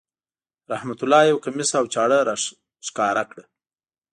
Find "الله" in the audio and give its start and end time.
1.03-1.21